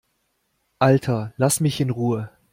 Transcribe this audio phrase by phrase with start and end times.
[0.79, 2.31] Alter, lass mich in Ruhe!